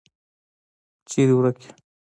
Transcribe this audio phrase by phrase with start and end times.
[1.09, 1.69] چیرته ورک یې.